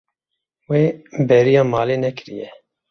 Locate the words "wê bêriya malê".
0.69-1.97